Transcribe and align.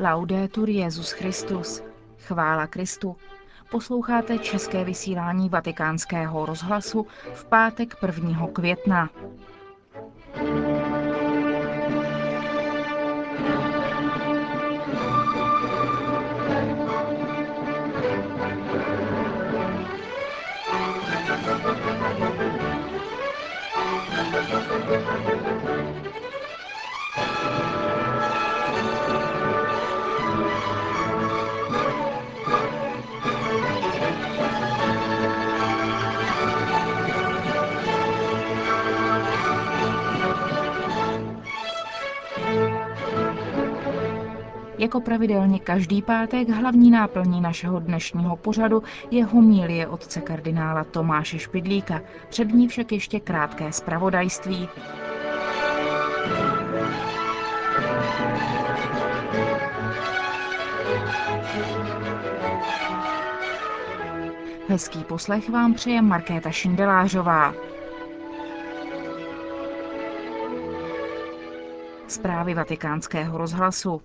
Laudetur 0.00 0.68
Jezus 0.68 1.10
Christus. 1.10 1.82
Chvála 2.18 2.66
Kristu. 2.66 3.16
Posloucháte 3.70 4.38
české 4.38 4.84
vysílání 4.84 5.48
Vatikánského 5.48 6.46
rozhlasu 6.46 7.06
v 7.34 7.44
pátek 7.44 7.96
1. 8.06 8.48
května. 8.52 9.10
Jako 44.88 45.00
pravidelně 45.00 45.58
každý 45.58 46.02
pátek 46.02 46.48
hlavní 46.48 46.90
náplní 46.90 47.40
našeho 47.40 47.80
dnešního 47.80 48.36
pořadu 48.36 48.82
je 49.10 49.24
homílie 49.24 49.86
otce 49.86 50.20
kardinála 50.20 50.84
Tomáše 50.84 51.38
Špidlíka, 51.38 52.00
před 52.28 52.48
ní 52.48 52.68
však 52.68 52.92
ještě 52.92 53.20
krátké 53.20 53.72
zpravodajství. 53.72 54.68
Hezký 64.68 65.04
poslech 65.04 65.50
vám 65.50 65.74
přeje 65.74 66.02
Markéta 66.02 66.50
Šindelářová. 66.50 67.54
Zprávy 72.06 72.54
vatikánského 72.54 73.38
rozhlasu. 73.38 74.02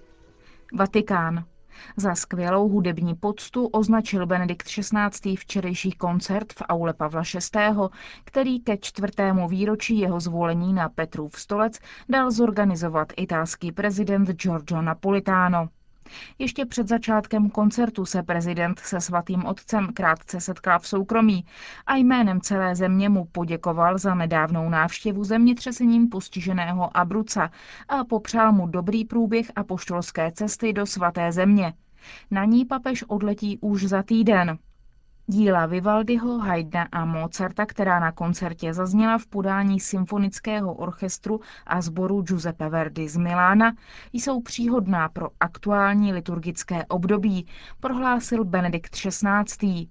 Vatikán. 0.73 1.45
Za 1.97 2.15
skvělou 2.15 2.69
hudební 2.69 3.15
poctu 3.15 3.67
označil 3.67 4.25
Benedikt 4.25 4.67
XVI. 4.67 5.35
včerejší 5.35 5.91
koncert 5.91 6.53
v 6.53 6.61
aule 6.61 6.93
Pavla 6.93 7.21
VI., 7.55 7.59
který 8.23 8.59
ke 8.59 8.77
čtvrtému 8.77 9.47
výročí 9.47 9.99
jeho 9.99 10.19
zvolení 10.19 10.73
na 10.73 10.89
Petrův 10.89 11.39
stolec 11.39 11.79
dal 12.09 12.31
zorganizovat 12.31 13.13
italský 13.17 13.71
prezident 13.71 14.29
Giorgio 14.29 14.81
Napolitano. 14.81 15.69
Ještě 16.39 16.65
před 16.65 16.87
začátkem 16.87 17.49
koncertu 17.49 18.05
se 18.05 18.23
prezident 18.23 18.79
se 18.79 19.01
svatým 19.01 19.45
otcem 19.45 19.87
krátce 19.93 20.41
setkal 20.41 20.79
v 20.79 20.87
soukromí 20.87 21.45
a 21.85 21.95
jménem 21.95 22.41
celé 22.41 22.75
země 22.75 23.09
mu 23.09 23.25
poděkoval 23.25 23.97
za 23.97 24.15
nedávnou 24.15 24.69
návštěvu 24.69 25.23
zemětřesením 25.23 26.09
postiženého 26.09 26.97
Abruca 26.97 27.51
a 27.87 28.03
popřál 28.03 28.51
mu 28.51 28.67
dobrý 28.67 29.05
průběh 29.05 29.51
a 29.55 29.63
poštolské 29.63 30.31
cesty 30.31 30.73
do 30.73 30.85
svaté 30.85 31.31
země. 31.31 31.73
Na 32.31 32.45
ní 32.45 32.65
papež 32.65 33.03
odletí 33.07 33.57
už 33.61 33.83
za 33.85 34.03
týden. 34.03 34.57
Díla 35.27 35.65
Vivaldiho, 35.65 36.37
Haydna 36.37 36.87
a 36.91 37.05
Mozarta, 37.05 37.65
která 37.65 37.99
na 37.99 38.11
koncertě 38.11 38.73
zazněla 38.73 39.17
v 39.17 39.25
podání 39.25 39.79
symfonického 39.79 40.73
orchestru 40.73 41.39
a 41.67 41.81
sboru 41.81 42.21
Giuseppe 42.21 42.69
Verdi 42.69 43.09
z 43.09 43.17
Milána, 43.17 43.75
jsou 44.13 44.41
příhodná 44.41 45.09
pro 45.09 45.29
aktuální 45.39 46.13
liturgické 46.13 46.85
období, 46.85 47.47
prohlásil 47.79 48.45
Benedikt 48.45 48.95
XVI. 48.95 49.87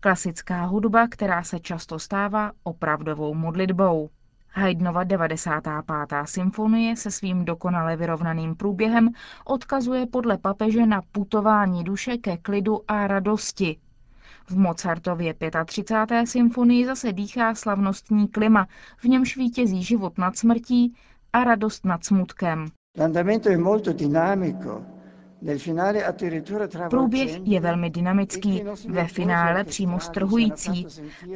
Klasická 0.00 0.64
hudba, 0.64 1.08
která 1.08 1.42
se 1.42 1.60
často 1.60 1.98
stává 1.98 2.52
opravdovou 2.62 3.34
modlitbou. 3.34 4.10
Haydnova 4.50 5.04
95. 5.04 6.16
symfonie 6.24 6.96
se 6.96 7.10
svým 7.10 7.44
dokonale 7.44 7.96
vyrovnaným 7.96 8.56
průběhem 8.56 9.08
odkazuje 9.44 10.06
podle 10.06 10.38
papeže 10.38 10.86
na 10.86 11.02
putování 11.12 11.84
duše 11.84 12.16
ke 12.16 12.36
klidu 12.36 12.80
a 12.88 13.06
radosti, 13.06 13.78
v 14.48 14.56
Mozartově 14.56 15.34
35. 15.66 16.26
symfonii 16.26 16.86
zase 16.86 17.12
dýchá 17.12 17.54
slavnostní 17.54 18.28
klima, 18.28 18.66
v 18.98 19.04
němž 19.04 19.36
vítězí 19.36 19.82
život 19.82 20.18
nad 20.18 20.36
smrtí 20.36 20.94
a 21.32 21.44
radost 21.44 21.84
nad 21.84 22.04
smutkem. 22.04 22.66
Průběh 26.90 27.40
je 27.44 27.60
velmi 27.60 27.90
dynamický, 27.90 28.62
ve 28.88 29.06
finále 29.06 29.64
přímo 29.64 30.00
strhující. 30.00 30.86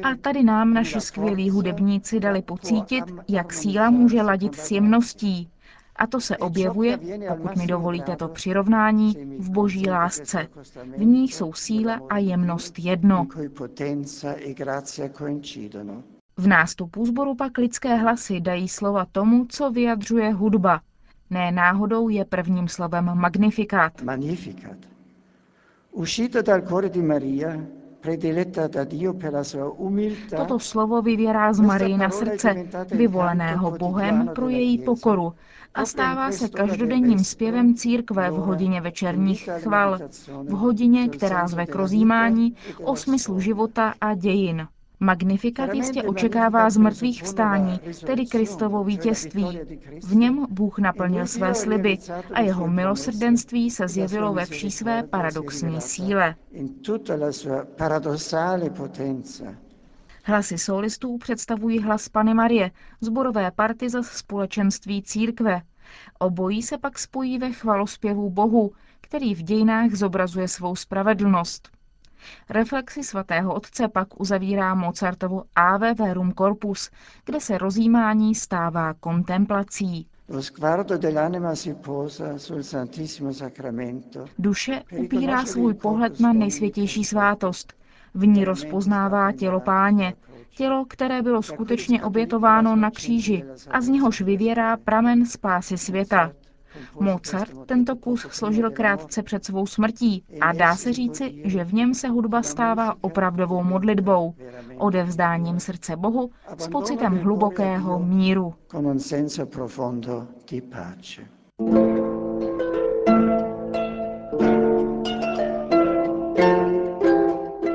A 0.03 0.15
tady 0.21 0.43
nám 0.43 0.73
naši 0.73 1.01
skvělí 1.01 1.49
hudebníci 1.49 2.19
dali 2.19 2.41
pocítit, 2.41 3.03
jak 3.29 3.53
síla 3.53 3.89
může 3.89 4.21
ladit 4.21 4.55
s 4.55 4.71
jemností, 4.71 5.49
a 5.95 6.07
to 6.07 6.21
se 6.21 6.37
objevuje, 6.37 6.99
pokud 7.27 7.55
mi 7.55 7.67
dovolíte 7.67 8.15
to 8.15 8.27
přirovnání, 8.27 9.13
v 9.39 9.49
boží 9.49 9.89
lásce. 9.89 10.47
V 10.97 11.05
ní 11.05 11.27
jsou 11.27 11.53
síla 11.53 11.99
a 12.09 12.17
jemnost 12.17 12.79
jedno. 12.79 13.27
V 16.37 16.47
nástupu 16.47 17.05
sboru 17.05 17.35
pak 17.35 17.57
lidské 17.57 17.95
hlasy 17.95 18.39
dají 18.41 18.67
slova 18.69 19.05
tomu, 19.11 19.45
co 19.49 19.71
vyjadřuje 19.71 20.33
hudba. 20.33 20.81
Ne 21.29 21.51
náhodou 21.51 22.09
je 22.09 22.25
prvním 22.25 22.67
slovem 22.67 23.11
magnifikat. 23.13 24.01
Magnificat. 24.01 24.77
Uscito 25.91 26.41
dal 26.41 26.61
cuore 26.61 26.89
di 26.89 27.01
Maria, 27.01 27.57
Toto 30.37 30.59
slovo 30.59 31.01
vyvěrá 31.01 31.53
z 31.53 31.59
Marii 31.59 31.97
na 31.97 32.09
srdce, 32.09 32.55
vyvoleného 32.91 33.71
Bohem 33.71 34.27
pro 34.35 34.49
její 34.49 34.77
pokoru 34.77 35.33
a 35.73 35.85
stává 35.85 36.31
se 36.31 36.49
každodenním 36.49 37.19
zpěvem 37.23 37.75
církve 37.75 38.31
v 38.31 38.33
hodině 38.33 38.81
večerních 38.81 39.49
chval, 39.59 39.99
v 40.43 40.49
hodině, 40.51 41.09
která 41.09 41.47
zve 41.47 41.65
k 41.65 41.75
rozjímání 41.75 42.55
o 42.83 42.95
smyslu 42.95 43.39
života 43.39 43.93
a 44.01 44.13
dějin. 44.13 44.67
Magnifikat 45.03 45.73
jistě 45.73 46.03
očekává 46.03 46.69
z 46.69 46.77
mrtvých 46.77 47.23
vstání, 47.23 47.79
tedy 48.05 48.25
Kristovo 48.25 48.83
vítězství. 48.83 49.59
V 50.03 50.15
něm 50.15 50.45
Bůh 50.49 50.79
naplnil 50.79 51.27
své 51.27 51.53
sliby 51.53 51.97
a 52.33 52.41
jeho 52.41 52.67
milosrdenství 52.67 53.71
se 53.71 53.87
zjevilo 53.87 54.33
ve 54.33 54.45
vší 54.45 54.71
své 54.71 55.03
paradoxní 55.03 55.81
síle. 55.81 56.35
Hlasy 60.23 60.57
solistů 60.57 61.17
představují 61.17 61.79
hlas 61.79 62.09
Pany 62.09 62.33
Marie, 62.33 62.71
zborové 63.01 63.51
party 63.51 63.89
za 63.89 64.03
společenství 64.03 65.03
církve. 65.03 65.61
Obojí 66.19 66.61
se 66.63 66.77
pak 66.77 66.99
spojí 66.99 67.37
ve 67.37 67.51
chvalospěvu 67.51 68.29
Bohu, 68.29 68.71
který 69.01 69.35
v 69.35 69.41
dějinách 69.43 69.91
zobrazuje 69.91 70.47
svou 70.47 70.75
spravedlnost. 70.75 71.80
Reflexi 72.49 73.03
svatého 73.03 73.53
otce 73.53 73.87
pak 73.87 74.21
uzavírá 74.21 74.75
Mozartovu 74.75 75.43
Ave 75.55 75.93
Verum 75.93 76.33
Corpus, 76.33 76.89
kde 77.25 77.39
se 77.39 77.57
rozjímání 77.57 78.35
stává 78.35 78.93
kontemplací. 78.93 80.07
Duše 84.39 84.83
upírá 84.97 85.45
svůj 85.45 85.73
pohled 85.73 86.19
na 86.19 86.33
nejsvětější 86.33 87.03
svátost. 87.03 87.73
V 88.13 88.27
ní 88.27 88.45
rozpoznává 88.45 89.31
tělo 89.31 89.59
páně, 89.59 90.13
tělo, 90.57 90.85
které 90.85 91.21
bylo 91.21 91.41
skutečně 91.41 92.03
obětováno 92.03 92.75
na 92.75 92.91
kříži 92.91 93.43
a 93.71 93.81
z 93.81 93.87
něhož 93.87 94.21
vyvěrá 94.21 94.77
pramen 94.77 95.25
spásy 95.25 95.77
světa. 95.77 96.31
Mozart 96.99 97.51
tento 97.65 97.95
kus 97.95 98.27
složil 98.29 98.71
krátce 98.71 99.23
před 99.23 99.45
svou 99.45 99.65
smrtí 99.65 100.23
a 100.41 100.51
dá 100.53 100.75
se 100.75 100.93
říci, 100.93 101.41
že 101.45 101.63
v 101.63 101.73
něm 101.73 101.93
se 101.93 102.07
hudba 102.07 102.43
stává 102.43 102.95
opravdovou 103.01 103.63
modlitbou, 103.63 104.33
odevzdáním 104.77 105.59
srdce 105.59 105.95
Bohu 105.95 106.31
s 106.57 106.67
pocitem 106.67 107.17
hlubokého 107.17 107.99
míru. 107.99 108.53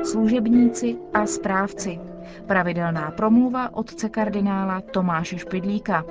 Služebníci 0.03 0.97
a 1.13 1.25
správci. 1.25 1.99
Pravidelná 2.47 3.11
promluva 3.11 3.75
otce 3.75 4.09
kardinála 4.09 4.81
Tomáše 4.81 5.37
Špidlíka. 5.37 6.05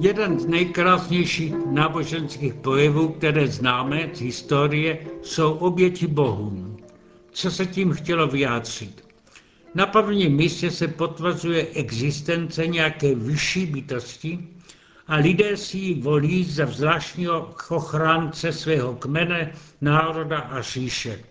Jeden 0.00 0.40
z 0.40 0.46
nejkrásnějších 0.46 1.54
náboženských 1.66 2.54
projevů, 2.54 3.08
které 3.08 3.48
známe 3.48 4.10
z 4.12 4.20
historie, 4.20 4.98
jsou 5.22 5.52
oběti 5.52 6.06
bohům. 6.06 6.76
Co 7.30 7.50
se 7.50 7.66
tím 7.66 7.92
chtělo 7.92 8.26
vyjádřit? 8.26 9.04
Na 9.74 9.86
prvním 9.86 10.36
místě 10.36 10.70
se 10.70 10.88
potvrzuje 10.88 11.66
existence 11.74 12.66
nějaké 12.66 13.14
vyšší 13.14 13.66
bytosti 13.66 14.38
a 15.06 15.16
lidé 15.16 15.56
si 15.56 15.78
ji 15.78 15.94
volí 15.94 16.44
za 16.44 16.66
zvláštního 16.66 17.54
ochránce 17.68 18.52
svého 18.52 18.94
kmene, 18.94 19.52
národa 19.80 20.38
a 20.38 20.60
říše. 20.60 21.24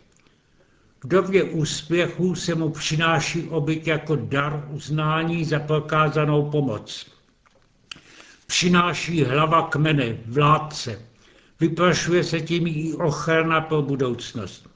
V 1.03 1.07
době 1.07 1.43
úspěchu 1.43 2.35
se 2.35 2.55
mu 2.55 2.69
přináší 2.69 3.43
obyt 3.43 3.87
jako 3.87 4.15
dar 4.15 4.67
uznání 4.71 5.45
za 5.45 5.59
prokázanou 5.59 6.49
pomoc. 6.49 7.16
Přináší 8.47 9.23
hlava 9.23 9.67
kmene, 9.69 10.17
vládce. 10.25 11.01
Vyprašuje 11.59 12.23
se 12.23 12.41
tím 12.41 12.67
i 12.67 12.93
ochrana 12.93 13.61
pro 13.61 13.81
budoucnost. 13.81 14.69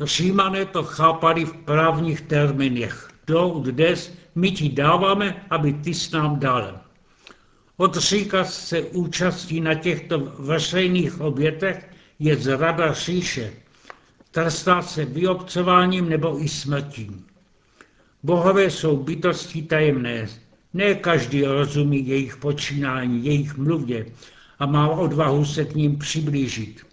Římané 0.00 0.64
to 0.64 0.82
chápali 0.82 1.44
v 1.44 1.52
právních 1.52 2.20
termínech. 2.20 3.10
Do 3.26 3.62
des, 3.70 4.12
my 4.34 4.50
ti 4.50 4.68
dáváme, 4.68 5.46
aby 5.50 5.72
ty 5.72 5.94
s 5.94 6.10
nám 6.10 6.38
dal. 6.40 6.80
Odříkat 7.76 8.50
se 8.50 8.80
účastí 8.82 9.60
na 9.60 9.74
těchto 9.74 10.18
veřejných 10.18 11.20
obětech 11.20 11.90
je 12.18 12.36
zrada 12.36 12.92
říše. 12.92 13.52
Trestá 14.30 14.82
se 14.82 15.04
vyobcováním 15.04 16.08
nebo 16.08 16.42
i 16.42 16.48
smrtí. 16.48 17.24
Bohové 18.22 18.70
jsou 18.70 18.96
bytosti 18.96 19.62
tajemné. 19.62 20.28
Ne 20.74 20.94
každý 20.94 21.42
rozumí 21.42 22.08
jejich 22.08 22.36
počínání, 22.36 23.24
jejich 23.24 23.56
mluvě 23.56 24.06
a 24.58 24.66
má 24.66 24.88
odvahu 24.88 25.44
se 25.44 25.64
k 25.64 25.74
ním 25.74 25.98
přiblížit. 25.98 26.86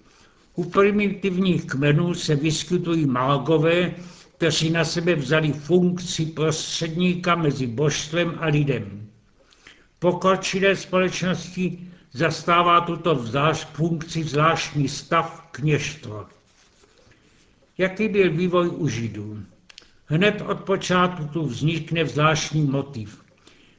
U 0.56 0.64
primitivních 0.64 1.66
kmenů 1.66 2.14
se 2.14 2.36
vyskytují 2.36 3.06
mágové, 3.06 3.94
kteří 4.38 4.70
na 4.70 4.86
sebe 4.86 5.16
vzali 5.16 5.54
funkci 5.54 6.26
prostředníka 6.26 7.36
mezi 7.36 7.68
božstvem 7.68 8.38
a 8.40 8.46
lidem. 8.46 9.10
Pokročilé 10.00 10.76
společnosti 10.76 11.88
zastává 12.12 12.82
tuto 12.82 13.16
vzdáš, 13.16 13.66
funkci 13.66 14.24
zvláštní 14.24 14.88
stav 14.88 15.48
kněžstva. 15.52 16.30
Jaký 17.78 18.08
byl 18.08 18.32
vývoj 18.32 18.70
u 18.70 18.88
Židů? 18.88 19.44
Hned 20.06 20.42
od 20.42 20.60
počátku 20.60 21.24
tu 21.24 21.46
vznikne 21.46 22.06
zvláštní 22.06 22.62
motiv. 22.62 23.23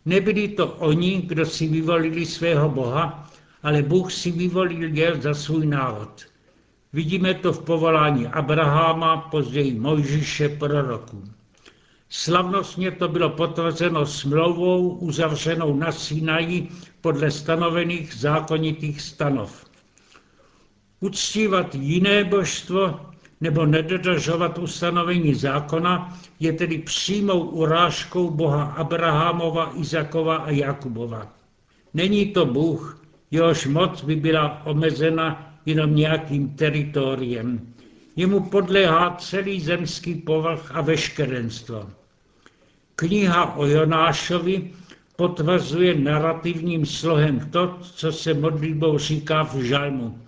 Nebyli 0.04 0.48
to 0.48 0.66
oni, 0.66 1.22
kdo 1.22 1.46
si 1.46 1.68
vyvolili 1.68 2.26
svého 2.26 2.68
Boha, 2.68 3.30
ale 3.62 3.82
Bůh 3.82 4.12
si 4.12 4.30
vyvolil 4.30 4.96
je 4.96 5.16
za 5.20 5.34
svůj 5.34 5.66
národ. 5.66 6.22
Vidíme 6.92 7.34
to 7.34 7.52
v 7.52 7.64
povolání 7.64 8.26
Abraháma, 8.26 9.16
později 9.16 9.80
Mojžíše, 9.80 10.48
proroků. 10.48 11.24
Slavnostně 12.08 12.90
to 12.90 13.08
bylo 13.08 13.30
potvrzeno 13.30 14.06
smlouvou 14.06 14.88
uzavřenou 14.88 15.76
na 15.76 15.92
Sinaji 15.92 16.68
podle 17.00 17.30
stanovených 17.30 18.14
zákonitých 18.14 19.00
stanov. 19.00 19.64
Uctívat 21.00 21.74
jiné 21.74 22.24
božstvo 22.24 23.00
nebo 23.44 23.66
nedodržovat 23.66 24.58
ustanovení 24.58 25.34
zákona 25.34 26.18
je 26.40 26.52
tedy 26.52 26.78
přímou 26.78 27.40
urážkou 27.40 28.30
Boha 28.30 28.64
Abrahamova, 28.64 29.72
Izakova 29.76 30.36
a 30.36 30.50
Jakubova. 30.50 31.28
Není 31.94 32.26
to 32.26 32.46
Bůh, 32.46 33.02
jehož 33.30 33.66
moc 33.66 34.04
by 34.04 34.16
byla 34.16 34.66
omezena 34.66 35.54
jenom 35.66 35.94
nějakým 35.94 36.56
teritoriem. 36.56 37.60
Jemu 38.16 38.40
podléhá 38.40 39.16
celý 39.20 39.60
zemský 39.60 40.14
povrch 40.14 40.70
a 40.74 40.80
veškerenstvo. 40.80 41.90
Kniha 42.96 43.56
o 43.56 43.66
Jonášovi 43.66 44.70
potvrzuje 45.16 45.94
narrativním 45.94 46.86
slohem 46.86 47.50
to, 47.50 47.78
co 47.82 48.12
se 48.12 48.34
modlitbou 48.34 48.98
říká 48.98 49.42
v 49.42 49.54
žalmu. 49.56 50.18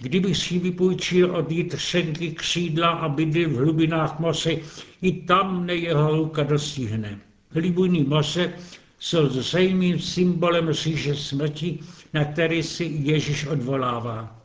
Kdybych 0.00 0.36
si 0.36 0.58
vypůjčil 0.58 1.36
od 1.36 1.50
Jitřenky 1.50 2.30
křídla 2.30 2.88
a 2.88 3.08
bydlil 3.08 3.50
v 3.50 3.56
hlubinách 3.56 4.18
moře, 4.18 4.56
i 5.02 5.12
tam 5.12 5.62
mne 5.62 5.74
jeho 5.74 6.16
ruka 6.16 6.42
dostihne. 6.42 7.18
Hlubiny 7.50 8.04
moře 8.04 8.52
jsou 8.98 9.28
zřejmým 9.28 9.98
symbolem 9.98 10.72
říše 10.72 11.14
smrti, 11.14 11.78
na 12.14 12.24
který 12.24 12.62
si 12.62 12.84
Ježíš 12.84 13.46
odvolává. 13.46 14.42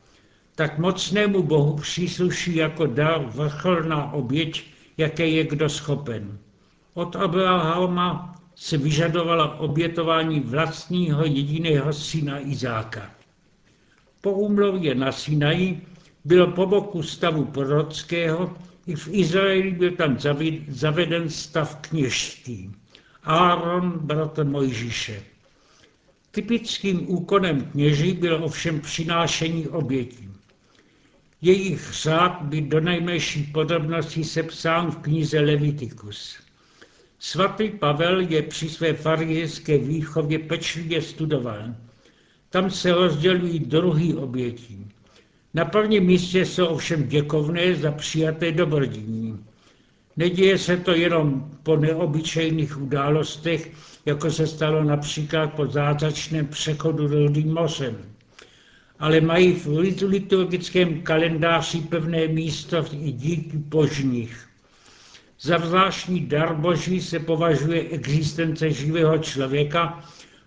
Tak 0.55 0.77
mocnému 0.77 1.43
Bohu 1.43 1.75
přísluší 1.75 2.55
jako 2.55 2.85
dar 2.85 3.25
vrcholná 3.25 4.11
oběť, 4.13 4.63
jaké 4.97 5.27
je 5.27 5.43
kdo 5.43 5.69
schopen. 5.69 6.37
Od 6.93 7.15
Abrahama 7.15 8.35
se 8.55 8.77
vyžadovala 8.77 9.59
obětování 9.59 10.39
vlastního 10.39 11.25
jediného 11.25 11.93
syna 11.93 12.39
Izáka. 12.39 13.11
Po 14.23 14.31
úmluvě 14.31 14.95
na 14.95 15.11
Sinaji 15.11 15.81
bylo 16.25 16.47
po 16.51 16.65
boku 16.65 17.03
stavu 17.03 17.45
prorockého 17.45 18.57
i 18.87 18.95
v 18.95 19.07
Izraeli 19.11 19.71
byl 19.71 19.91
tam 19.91 20.17
zaveden 20.67 21.29
stav 21.29 21.75
kněžství. 21.75 22.71
Áron, 23.23 23.99
bratr 24.01 24.45
Mojžíše. 24.45 25.23
Typickým 26.31 27.09
úkonem 27.09 27.61
kněží 27.61 28.13
bylo 28.13 28.45
ovšem 28.45 28.79
přinášení 28.79 29.67
obětí. 29.67 30.29
Jejich 31.41 31.91
řád 31.91 32.41
by 32.41 32.61
do 32.61 32.79
nejmenší 32.79 33.43
podrobnosti 33.43 34.23
sepsán 34.23 34.91
v 34.91 34.97
knize 34.97 35.39
Leviticus. 35.39 36.37
Svatý 37.19 37.69
Pavel 37.69 38.19
je 38.19 38.41
při 38.41 38.69
své 38.69 38.93
farizejské 38.93 39.77
výchově 39.77 40.39
pečlivě 40.39 41.01
studoval. 41.01 41.75
Tam 42.53 42.69
se 42.69 42.93
rozdělují 42.93 43.59
druhy 43.59 44.13
obětí. 44.13 44.87
Na 45.53 45.65
prvním 45.65 46.03
místě 46.03 46.45
jsou 46.45 46.65
ovšem 46.65 47.07
děkovné 47.07 47.75
za 47.75 47.91
přijaté 47.91 48.51
dobrodiní. 48.51 49.39
Neděje 50.17 50.57
se 50.57 50.77
to 50.77 50.91
jenom 50.91 51.51
po 51.63 51.77
neobyčejných 51.77 52.81
událostech, 52.81 53.71
jako 54.05 54.31
se 54.31 54.47
stalo 54.47 54.83
například 54.83 55.53
po 55.53 55.65
zázračném 55.67 56.47
přechodu 56.47 57.07
Rudým 57.07 57.53
mořem, 57.53 57.97
ale 58.99 59.21
mají 59.21 59.53
v 59.53 59.67
liturgickém 60.03 61.01
kalendáři 61.01 61.81
pevné 61.81 62.27
místo 62.27 62.85
i 62.91 63.11
díky 63.11 63.57
božních. 63.57 64.47
Za 65.41 65.57
zvláštní 65.57 66.25
dar 66.25 66.55
boží 66.55 67.01
se 67.01 67.19
považuje 67.19 67.81
existence 67.89 68.71
živého 68.71 69.17
člověka, 69.17 70.03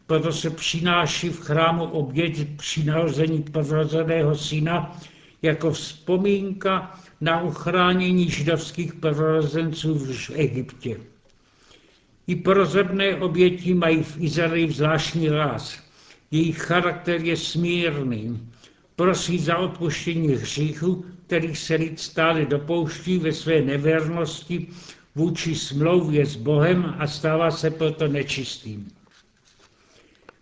proto 0.07 0.33
se 0.33 0.51
přináší 0.51 1.29
v 1.29 1.41
chrámu 1.41 1.85
oběť 1.85 2.49
při 2.57 2.85
narození 2.85 3.43
prvorozeného 3.43 4.37
syna 4.37 4.99
jako 5.43 5.71
vzpomínka 5.71 7.01
na 7.21 7.43
uchránění 7.43 8.31
židovských 8.31 8.95
prvorozenců 8.95 9.99
v 9.99 10.31
Egyptě. 10.35 10.97
I 12.27 12.37
prozebné 12.37 13.17
oběti 13.17 13.75
mají 13.75 14.03
v 14.03 14.17
Izraeli 14.21 14.73
zvláštní 14.73 15.29
ráz. 15.29 15.79
Jejich 16.31 16.59
charakter 16.59 17.21
je 17.21 17.37
smírný. 17.37 18.51
Prosí 18.97 19.39
za 19.39 19.57
odpuštění 19.57 20.29
hříchu, 20.29 21.05
kterých 21.27 21.59
se 21.59 21.75
lid 21.75 22.01
stále 22.01 22.45
dopouští 22.45 23.19
ve 23.19 23.33
své 23.33 23.63
nevěrnosti 23.63 24.67
vůči 25.15 25.55
smlouvě 25.55 26.27
s 26.27 26.37
Bohem 26.37 26.95
a 26.99 27.07
stává 27.07 27.51
se 27.51 27.71
proto 27.71 28.09
nečistým. 28.09 28.89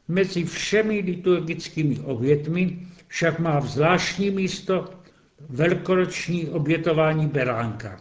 Mezi 0.09 0.45
všemi 0.45 1.01
liturgickými 1.01 1.99
obětmi 1.99 2.79
však 3.09 3.39
má 3.39 3.61
zvláštní 3.61 4.31
místo 4.31 4.91
velkoroční 5.49 6.49
obětování 6.49 7.27
beránka. 7.27 8.01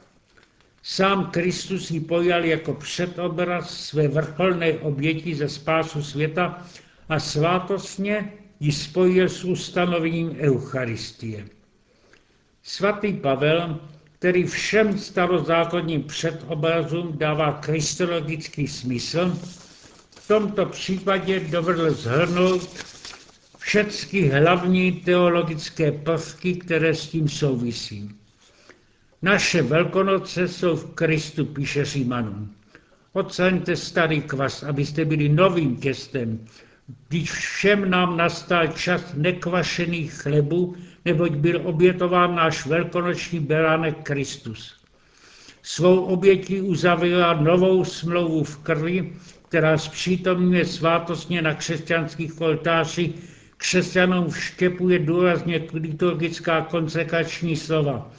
Sám 0.83 1.31
Kristus 1.31 1.91
ji 1.91 1.99
pojal 1.99 2.45
jako 2.45 2.73
předobraz 2.73 3.77
své 3.77 4.07
vrcholné 4.07 4.73
oběti 4.73 5.35
za 5.35 5.47
spásu 5.47 6.03
světa 6.03 6.65
a 7.09 7.19
svátostně 7.19 8.33
ji 8.59 8.71
spojil 8.71 9.29
s 9.29 9.43
ustanovením 9.43 10.35
Eucharistie. 10.39 11.45
Svatý 12.63 13.13
Pavel, 13.13 13.79
který 14.19 14.43
všem 14.43 14.97
starozákonním 14.97 16.03
předobrazům 16.03 17.17
dává 17.17 17.51
kristologický 17.51 18.67
smysl, 18.67 19.37
tomto 20.27 20.65
případě 20.65 21.39
dovedl 21.39 21.91
zhrnout 21.93 22.69
všechny 23.57 24.21
hlavní 24.29 24.91
teologické 24.91 25.91
prvky, 25.91 26.55
které 26.55 26.95
s 26.95 27.07
tím 27.07 27.29
souvisí. 27.29 28.09
Naše 29.21 29.61
velkonoce 29.61 30.47
jsou 30.47 30.75
v 30.75 30.93
Kristu, 30.93 31.45
píše 31.45 31.85
Římanům. 31.85 32.55
Oceňte 33.13 33.75
starý 33.75 34.21
kvas, 34.21 34.63
abyste 34.63 35.05
byli 35.05 35.29
novým 35.29 35.75
těstem, 35.77 36.45
když 37.07 37.31
všem 37.31 37.89
nám 37.89 38.17
nastal 38.17 38.67
čas 38.67 39.01
nekvašených 39.13 40.13
chlebů, 40.13 40.75
neboť 41.05 41.31
byl 41.31 41.61
obětován 41.63 42.35
náš 42.35 42.65
velkonoční 42.65 43.39
beránek 43.39 44.03
Kristus. 44.03 44.75
Svou 45.61 46.03
obětí 46.03 46.61
uzavřela 46.61 47.33
novou 47.33 47.83
smlouvu 47.85 48.43
v 48.43 48.57
krvi, 48.57 49.13
která 49.53 49.77
zpřítomňuje 49.77 50.65
svátostně 50.65 51.41
na 51.41 51.53
křesťanských 51.53 52.41
oltářích 52.41 53.11
křesťanům 53.57 54.29
vštěpuje 54.29 54.99
důrazně 54.99 55.61
liturgická 55.73 56.61
konsekrační 56.61 57.55
slova. 57.55 58.11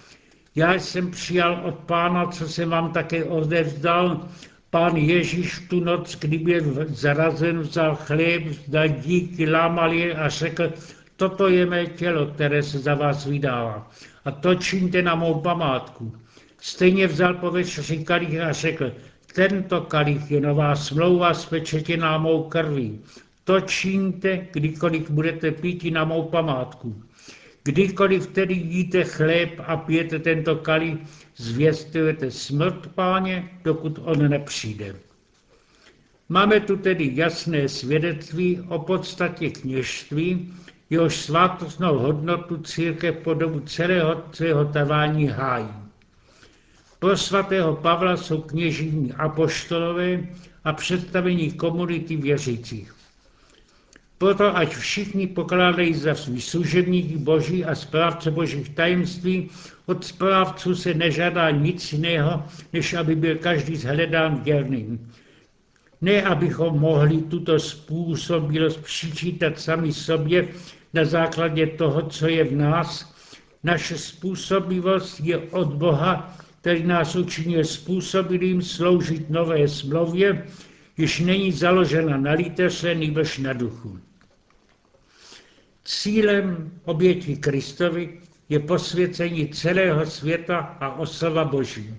Já 0.55 0.75
jsem 0.75 1.11
přijal 1.11 1.61
od 1.64 1.75
pána, 1.75 2.26
co 2.26 2.49
jsem 2.49 2.71
vám 2.71 2.93
také 2.93 3.25
odevzdal, 3.25 4.29
Pán 4.71 4.97
Ježíš 4.97 5.59
tu 5.71 5.81
noc, 5.81 6.17
kdy 6.17 6.38
byl 6.38 6.87
zarazen, 6.88 7.59
vzal 7.59 7.97
chléb, 7.97 8.43
dal 8.69 8.88
díky, 8.88 9.50
lámal 9.50 9.93
je 9.93 10.14
a 10.14 10.29
řekl, 10.29 10.73
toto 11.17 11.49
je 11.49 11.67
mé 11.67 11.87
tělo, 11.87 12.26
které 12.26 12.62
se 12.62 12.79
za 12.79 12.95
vás 12.95 13.26
vydává. 13.26 13.91
A 14.25 14.31
to 14.31 14.55
čiňte 14.55 15.03
na 15.03 15.14
mou 15.14 15.41
památku. 15.41 16.14
Stejně 16.61 17.07
vzal 17.07 17.35
po 17.35 17.50
večeři 17.50 18.05
kalich 18.05 18.41
a 18.41 18.53
řekl, 18.53 18.93
tento 19.35 19.81
kalich 19.81 20.31
je 20.31 20.41
nová 20.41 20.76
smlouva 20.76 21.35
spečetěná 21.35 22.19
mou 22.19 22.43
krví. 22.49 23.00
To 23.45 23.61
čiňte, 23.61 24.49
kdykoliv 24.53 25.11
budete 25.11 25.50
pít 25.50 25.85
na 25.93 26.05
mou 26.05 26.23
památku. 26.23 27.03
Kdykoliv 27.64 28.26
tedy 28.26 28.55
jíte 28.55 29.05
chléb 29.05 29.61
a 29.67 29.76
pijete 29.76 30.19
tento 30.19 30.57
kalich, 30.57 30.99
zvěstujete 31.37 32.31
smrt 32.31 32.87
páně, 32.95 33.50
dokud 33.64 33.99
on 34.03 34.29
nepřijde. 34.29 34.97
Máme 36.29 36.61
tu 36.61 36.76
tedy 36.76 37.11
jasné 37.14 37.69
svědectví 37.69 38.61
o 38.69 38.79
podstatě 38.79 39.50
kněžství, 39.50 40.55
jehož 40.91 41.17
svátostnou 41.17 41.99
hodnotu 41.99 42.57
církev 42.62 43.17
po 43.17 43.35
dobu 43.35 43.61
celého 43.61 44.25
svého 44.33 44.64
trvání 44.64 45.26
hájí. 45.26 45.84
Pro 47.05 47.17
svatého 47.17 47.77
Pavla 47.77 48.17
jsou 48.17 48.41
kněží 48.41 49.13
apoštolové 49.17 50.21
a 50.65 50.73
představení 50.73 51.53
komunity 51.53 52.17
věřících. 52.17 52.95
Proto 54.19 54.57
ať 54.57 54.77
všichni 54.77 55.27
pokládají 55.27 55.95
za 55.95 56.15
svý 56.15 56.41
služebníky 56.41 57.17
boží 57.17 57.65
a 57.65 57.75
správce 57.75 58.31
božích 58.31 58.69
tajemství, 58.69 59.51
od 59.87 60.05
správců 60.05 60.75
se 60.75 60.95
nežádá 60.95 61.51
nic 61.51 61.93
jiného, 61.93 62.45
než 62.73 62.95
aby 62.95 63.15
byl 63.15 63.37
každý 63.39 63.77
zhledán 63.77 64.41
věrným. 64.41 65.13
Ne, 66.01 66.23
abychom 66.23 66.81
mohli 66.81 67.23
tuto 67.23 67.61
způsobilost 67.61 68.81
přičítat 68.83 69.61
sami 69.61 69.93
sobě 69.93 70.49
na 70.95 71.05
základě 71.05 71.67
toho, 71.67 72.03
co 72.03 72.29
je 72.29 72.45
v 72.45 72.57
nás. 72.57 73.15
Naše 73.65 73.99
způsobilost 73.99 75.21
je 75.21 75.39
od 75.39 75.73
Boha, 75.75 76.37
který 76.64 76.83
nás 76.85 77.16
učinil 77.16 77.64
způsobilým 77.64 78.62
sloužit 78.62 79.30
nové 79.30 79.68
smlouvě, 79.68 80.47
již 80.97 81.21
není 81.21 81.52
založena 81.52 82.16
na 82.16 82.33
liteře, 82.33 82.94
nebož 82.94 83.38
na 83.38 83.52
duchu. 83.52 83.99
Cílem 85.85 86.73
oběti 86.85 87.37
Kristovi 87.37 88.21
je 88.49 88.59
posvěcení 88.59 89.49
celého 89.49 90.06
světa 90.06 90.56
a 90.80 90.94
oslava 90.99 91.44
Boží. 91.44 91.94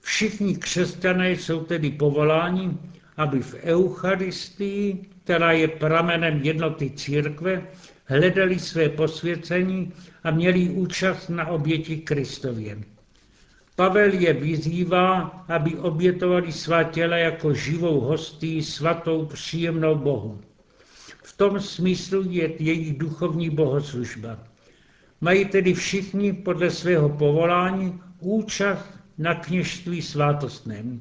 Všichni 0.00 0.56
křesťané 0.56 1.30
jsou 1.32 1.64
tedy 1.64 1.90
povoláni, 1.90 2.70
aby 3.16 3.40
v 3.40 3.54
Eucharistii, 3.54 5.04
která 5.24 5.52
je 5.52 5.68
pramenem 5.68 6.40
jednoty 6.42 6.90
církve, 6.90 7.66
hledali 8.04 8.58
své 8.58 8.88
posvěcení 8.88 9.92
a 10.24 10.30
měli 10.30 10.68
účast 10.68 11.28
na 11.28 11.46
oběti 11.46 11.96
Kristově. 11.96 12.95
Pavel 13.76 14.12
je 14.12 14.32
vyzývá, 14.32 15.20
aby 15.48 15.76
obětovali 15.76 16.52
svá 16.52 16.82
těla 16.84 17.16
jako 17.16 17.54
živou 17.54 18.00
hostí, 18.00 18.62
svatou, 18.62 19.26
příjemnou 19.26 19.94
Bohu. 19.94 20.40
V 21.22 21.36
tom 21.36 21.60
smyslu 21.60 22.24
je 22.30 22.62
jejich 22.62 22.98
duchovní 22.98 23.50
bohoslužba. 23.50 24.38
Mají 25.20 25.44
tedy 25.44 25.74
všichni 25.74 26.32
podle 26.32 26.70
svého 26.70 27.08
povolání 27.08 28.00
účast 28.20 28.90
na 29.18 29.34
kněžství 29.34 30.02
svátostném. 30.02 31.00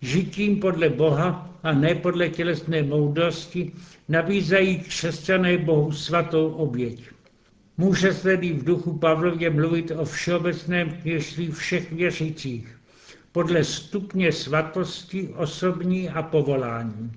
Žitím 0.00 0.60
podle 0.60 0.88
Boha 0.88 1.50
a 1.62 1.72
ne 1.72 1.94
podle 1.94 2.28
tělesné 2.28 2.82
moudrosti 2.82 3.72
nabízají 4.08 4.78
křesťané 4.78 5.58
Bohu 5.58 5.92
svatou 5.92 6.48
oběť. 6.50 7.13
Může 7.76 8.12
se 8.12 8.22
tedy 8.22 8.52
v 8.52 8.64
duchu 8.64 8.98
Pavlově 8.98 9.50
mluvit 9.50 9.90
o 9.90 10.04
všeobecném 10.04 10.90
kněžství 10.90 11.50
všech 11.50 11.92
věřících, 11.92 12.78
podle 13.32 13.64
stupně 13.64 14.32
svatosti 14.32 15.28
osobní 15.28 16.08
a 16.08 16.22
povolání. 16.22 17.12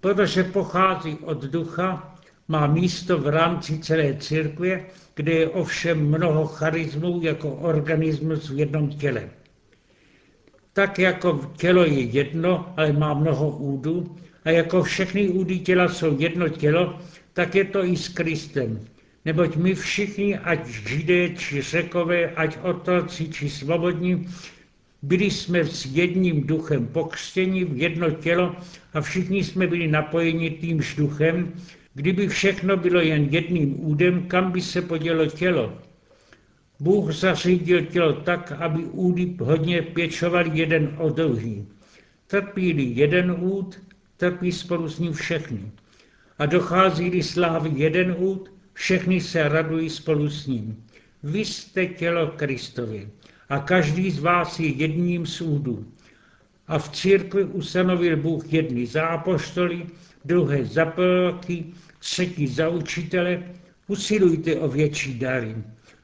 Protože 0.00 0.44
pochází 0.44 1.16
od 1.22 1.44
ducha, 1.44 2.16
má 2.48 2.66
místo 2.66 3.18
v 3.18 3.28
rámci 3.28 3.78
celé 3.78 4.14
církve, 4.14 4.84
kde 5.14 5.32
je 5.32 5.48
ovšem 5.48 6.08
mnoho 6.08 6.46
charizmů 6.46 7.20
jako 7.22 7.50
organismus 7.50 8.50
v 8.50 8.58
jednom 8.58 8.88
těle. 8.90 9.30
Tak 10.72 10.98
jako 10.98 11.52
tělo 11.56 11.84
je 11.84 12.00
jedno, 12.00 12.74
ale 12.76 12.92
má 12.92 13.14
mnoho 13.14 13.50
údů, 13.50 14.16
a 14.44 14.50
jako 14.50 14.82
všechny 14.82 15.28
údy 15.28 15.58
těla 15.58 15.88
jsou 15.88 16.18
jedno 16.18 16.48
tělo, 16.48 16.98
tak 17.32 17.54
je 17.54 17.64
to 17.64 17.84
i 17.84 17.96
s 17.96 18.08
Kristem. 18.08 18.80
Neboť 19.24 19.56
my 19.56 19.74
všichni, 19.74 20.38
ať 20.38 20.66
židé 20.66 21.28
či 21.32 21.62
řekové, 21.62 22.30
ať 22.36 22.58
otroci 22.62 23.28
či 23.28 23.50
svobodní, 23.50 24.28
byli 25.02 25.30
jsme 25.30 25.64
s 25.64 25.86
jedním 25.86 26.46
duchem 26.46 26.86
pokřtěni 26.86 27.64
v 27.64 27.76
jedno 27.76 28.10
tělo 28.10 28.56
a 28.92 29.00
všichni 29.00 29.44
jsme 29.44 29.66
byli 29.66 29.88
napojeni 29.88 30.50
týmž 30.50 30.94
duchem. 30.94 31.52
Kdyby 31.94 32.28
všechno 32.28 32.76
bylo 32.76 33.00
jen 33.00 33.28
jedným 33.30 33.86
údem, 33.86 34.22
kam 34.28 34.52
by 34.52 34.60
se 34.60 34.82
podělo 34.82 35.26
tělo? 35.26 35.78
Bůh 36.80 37.12
zařídil 37.12 37.82
tělo 37.82 38.12
tak, 38.12 38.52
aby 38.52 38.84
údy 38.84 39.36
hodně 39.40 39.82
pěčovali 39.82 40.50
jeden 40.52 40.94
o 40.98 41.08
druhý. 41.08 41.68
Trpí 42.26 42.96
jeden 42.96 43.36
úd, 43.40 43.80
trpí 44.16 44.52
spolu 44.52 44.88
s 44.88 44.98
ním 44.98 45.12
všechny. 45.12 45.72
A 46.38 46.46
dochází-li 46.46 47.22
slávy 47.22 47.70
jeden 47.74 48.14
úd, 48.18 48.53
všechny 48.74 49.20
se 49.20 49.48
radují 49.48 49.90
spolu 49.90 50.28
s 50.30 50.46
ním. 50.46 50.84
Vy 51.22 51.44
jste 51.44 51.86
tělo 51.86 52.26
Kristovi 52.26 53.08
a 53.48 53.58
každý 53.58 54.10
z 54.10 54.18
vás 54.18 54.60
je 54.60 54.68
jedním 54.68 55.26
z 55.26 55.40
údů. 55.40 55.86
A 56.68 56.78
v 56.78 56.88
církvi 56.88 57.44
ustanovil 57.44 58.16
Bůh 58.16 58.52
jedny 58.52 58.86
za 58.86 59.06
apoštoly, 59.06 59.86
druhé 60.24 60.64
za 60.64 60.84
proroky, 60.84 61.64
třetí 61.98 62.46
za 62.46 62.68
učitele. 62.68 63.42
Usilujte 63.88 64.56
o 64.56 64.68
větší 64.68 65.18
dary. 65.18 65.54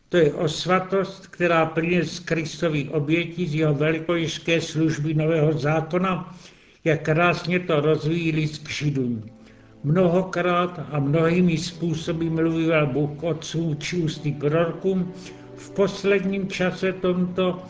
To 0.09 0.17
je 0.17 0.33
o 0.33 0.49
svatost, 0.49 1.27
která 1.27 1.67
plyne 1.67 2.05
z 2.05 2.21
Kristovy 2.21 2.89
oběti, 2.89 3.47
z 3.47 3.55
jeho 3.55 3.75
velikojišské 3.75 4.61
služby 4.61 5.15
Nového 5.15 5.59
zákona, 5.59 6.39
jak 6.85 7.03
krásně 7.03 7.61
to 7.61 7.81
rozvíjí 7.81 8.33
list 8.33 8.59
k 8.59 8.71
Židům. 8.71 9.40
Mnohokrát 9.85 10.81
a 10.93 10.99
mnohými 10.99 11.59
způsoby 11.59 12.29
mluvil 12.29 12.87
Bůh 12.87 13.11
k 13.21 13.23
otcům 13.23 13.77
či 13.77 14.03
ústy 14.03 14.33
prorokům, 14.33 15.13
v 15.55 15.71
posledním 15.71 16.49
čase 16.49 16.93
tomto 16.93 17.63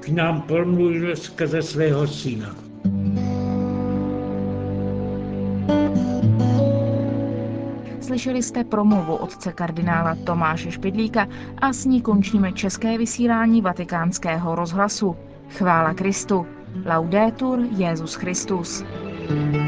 k 0.00 0.08
nám 0.08 0.42
promluvil 0.42 1.16
skrze 1.16 1.62
svého 1.62 2.06
syna. 2.06 2.56
Slyšeli 8.00 8.42
jste 8.42 8.64
promluvu 8.64 9.14
otce 9.14 9.52
kardinála 9.52 10.16
Tomáše 10.24 10.70
Špidlíka 10.70 11.28
a 11.58 11.72
s 11.72 11.84
ní 11.84 12.02
končíme 12.02 12.52
české 12.52 12.98
vysílání 12.98 13.62
vatikánského 13.62 14.54
rozhlasu. 14.54 15.16
Chvála 15.48 15.94
Kristu. 15.94 16.46
Laudetur 16.86 17.58
Jezus 17.76 18.14
Christus. 18.14 18.84
thank 19.28 19.54
you 19.54 19.65